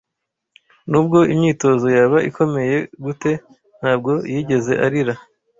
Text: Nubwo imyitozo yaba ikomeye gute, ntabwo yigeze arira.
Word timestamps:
Nubwo 0.89 1.19
imyitozo 1.33 1.87
yaba 1.97 2.17
ikomeye 2.29 2.75
gute, 3.03 3.31
ntabwo 3.79 4.11
yigeze 4.33 4.73
arira. 4.85 5.13